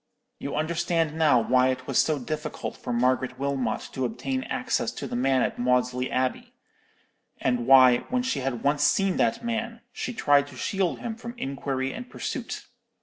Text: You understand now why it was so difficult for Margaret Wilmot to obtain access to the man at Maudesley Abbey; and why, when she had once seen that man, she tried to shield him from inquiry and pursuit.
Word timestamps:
You 0.39 0.55
understand 0.55 1.13
now 1.15 1.39
why 1.39 1.67
it 1.67 1.85
was 1.85 1.99
so 1.99 2.17
difficult 2.17 2.75
for 2.75 2.91
Margaret 2.91 3.37
Wilmot 3.37 3.81
to 3.93 4.03
obtain 4.03 4.41
access 4.45 4.91
to 4.93 5.05
the 5.05 5.15
man 5.15 5.43
at 5.43 5.59
Maudesley 5.59 6.09
Abbey; 6.09 6.53
and 7.39 7.67
why, 7.67 7.97
when 8.09 8.23
she 8.23 8.39
had 8.39 8.63
once 8.63 8.81
seen 8.83 9.17
that 9.17 9.43
man, 9.45 9.81
she 9.93 10.11
tried 10.11 10.47
to 10.47 10.55
shield 10.55 11.01
him 11.01 11.13
from 11.15 11.35
inquiry 11.37 11.93
and 11.93 12.09
pursuit. 12.09 12.65